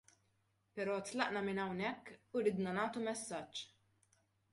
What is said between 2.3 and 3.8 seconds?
u ridna nagħtu messaġġ.